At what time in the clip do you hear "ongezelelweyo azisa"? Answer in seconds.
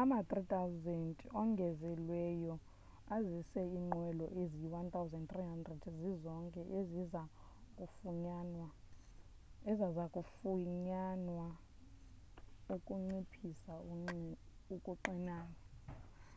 1.42-3.60